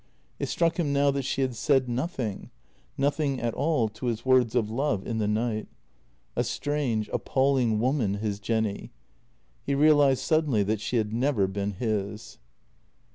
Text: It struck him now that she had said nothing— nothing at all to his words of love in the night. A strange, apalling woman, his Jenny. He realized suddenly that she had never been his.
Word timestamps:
It 0.39 0.47
struck 0.49 0.79
him 0.79 0.91
now 0.91 1.11
that 1.11 1.25
she 1.25 1.41
had 1.43 1.53
said 1.55 1.87
nothing— 1.87 2.49
nothing 2.97 3.39
at 3.39 3.53
all 3.53 3.87
to 3.89 4.07
his 4.07 4.25
words 4.25 4.55
of 4.55 4.67
love 4.71 5.05
in 5.05 5.19
the 5.19 5.27
night. 5.27 5.67
A 6.35 6.43
strange, 6.43 7.07
apalling 7.13 7.77
woman, 7.79 8.15
his 8.15 8.39
Jenny. 8.39 8.89
He 9.63 9.75
realized 9.75 10.23
suddenly 10.23 10.63
that 10.63 10.81
she 10.81 10.97
had 10.97 11.13
never 11.13 11.45
been 11.45 11.73
his. 11.73 12.39